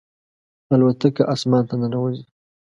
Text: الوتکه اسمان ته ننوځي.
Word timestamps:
الوتکه 0.73 1.23
اسمان 1.33 1.63
ته 1.69 1.75
ننوځي. 1.81 2.23